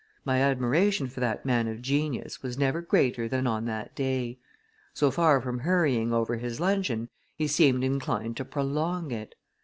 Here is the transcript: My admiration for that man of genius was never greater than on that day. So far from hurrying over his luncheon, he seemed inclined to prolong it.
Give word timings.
My 0.25 0.41
admiration 0.41 1.09
for 1.09 1.19
that 1.19 1.45
man 1.45 1.67
of 1.67 1.79
genius 1.79 2.41
was 2.41 2.57
never 2.57 2.81
greater 2.81 3.27
than 3.27 3.45
on 3.45 3.65
that 3.65 3.93
day. 3.95 4.39
So 4.95 5.11
far 5.11 5.39
from 5.39 5.59
hurrying 5.59 6.11
over 6.11 6.37
his 6.37 6.59
luncheon, 6.59 7.09
he 7.35 7.45
seemed 7.47 7.83
inclined 7.83 8.35
to 8.37 8.45
prolong 8.45 9.11
it. 9.11 9.35